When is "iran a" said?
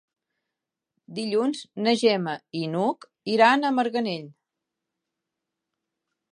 3.37-3.73